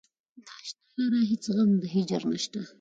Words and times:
نا 0.45 0.51
اشنا 0.63 1.01
لره 1.07 1.21
هیڅ 1.31 1.43
غم 1.55 1.71
د 1.81 1.83
هجر 1.93 2.21
نشته. 2.31 2.59